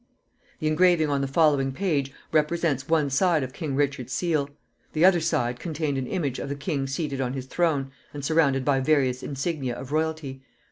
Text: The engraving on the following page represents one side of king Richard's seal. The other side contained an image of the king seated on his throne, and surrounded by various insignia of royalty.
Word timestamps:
The 0.57 0.65
engraving 0.65 1.09
on 1.11 1.21
the 1.21 1.27
following 1.27 1.71
page 1.71 2.11
represents 2.31 2.87
one 2.89 3.11
side 3.11 3.43
of 3.43 3.53
king 3.53 3.75
Richard's 3.75 4.11
seal. 4.11 4.49
The 4.93 5.05
other 5.05 5.19
side 5.19 5.59
contained 5.59 5.95
an 5.95 6.07
image 6.07 6.39
of 6.39 6.49
the 6.49 6.55
king 6.55 6.87
seated 6.87 7.21
on 7.21 7.33
his 7.33 7.45
throne, 7.45 7.91
and 8.11 8.25
surrounded 8.25 8.65
by 8.65 8.79
various 8.79 9.21
insignia 9.21 9.75
of 9.75 9.91
royalty. 9.91 10.41